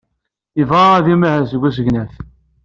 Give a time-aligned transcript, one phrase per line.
[0.57, 2.13] Yebɣa ad imahel deg usegnaf.